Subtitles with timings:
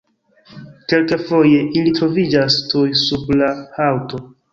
[0.93, 4.23] Kelkfoje ili troviĝas tuj sub la haŭto.